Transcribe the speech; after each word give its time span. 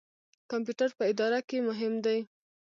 کمپیوټر 0.51 0.89
په 0.97 1.03
اداره 1.11 1.39
کې 1.47 1.57
مهم 1.69 1.93
دی 2.05 2.19